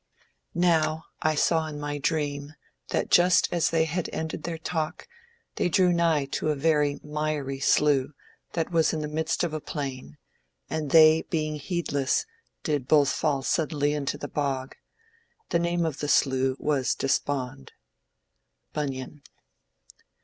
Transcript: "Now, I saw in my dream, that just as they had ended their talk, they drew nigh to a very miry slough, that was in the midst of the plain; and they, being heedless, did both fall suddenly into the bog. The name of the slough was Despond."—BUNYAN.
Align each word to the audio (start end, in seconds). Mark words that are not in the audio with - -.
"Now, 0.55 1.03
I 1.21 1.35
saw 1.35 1.67
in 1.67 1.79
my 1.79 1.99
dream, 1.99 2.55
that 2.89 3.11
just 3.11 3.47
as 3.53 3.69
they 3.69 3.85
had 3.85 4.09
ended 4.11 4.41
their 4.41 4.57
talk, 4.57 5.07
they 5.57 5.69
drew 5.69 5.93
nigh 5.93 6.25
to 6.31 6.49
a 6.49 6.55
very 6.55 6.99
miry 7.03 7.59
slough, 7.59 8.07
that 8.53 8.71
was 8.71 8.93
in 8.93 9.01
the 9.01 9.07
midst 9.07 9.43
of 9.43 9.51
the 9.51 9.61
plain; 9.61 10.17
and 10.71 10.89
they, 10.89 11.21
being 11.29 11.57
heedless, 11.57 12.25
did 12.63 12.87
both 12.87 13.11
fall 13.11 13.43
suddenly 13.43 13.93
into 13.93 14.17
the 14.17 14.27
bog. 14.27 14.75
The 15.49 15.59
name 15.59 15.85
of 15.85 15.99
the 15.99 16.07
slough 16.07 16.55
was 16.59 16.95
Despond."—BUNYAN. 16.95 19.21